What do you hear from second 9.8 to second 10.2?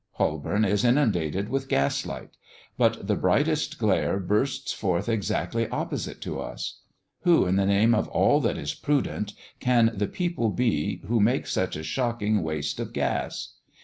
the